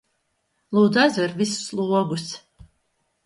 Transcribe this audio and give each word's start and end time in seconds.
Lūdzu 0.77 1.01
aizver 1.01 1.35
visus 1.41 1.67
logus 1.81 2.27